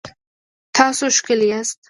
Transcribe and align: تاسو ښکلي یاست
تاسو 0.75 1.03
ښکلي 1.17 1.45
یاست 1.51 1.75